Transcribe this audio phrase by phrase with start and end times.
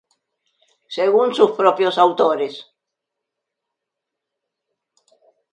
[0.95, 2.55] Según sus propios autores.